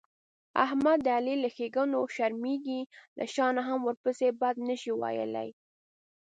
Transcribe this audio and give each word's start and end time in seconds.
احمد 0.65 0.97
د 1.03 1.07
علي 1.17 1.35
له 1.43 1.49
ښېګڼونه 1.55 1.95
شرمېږي، 2.15 2.81
له 3.17 3.25
شا 3.33 3.47
نه 3.57 3.61
هم 3.67 3.79
ورپسې 3.85 4.29
بد 4.41 4.55
نشي 4.67 4.91
ویلای. 5.01 5.49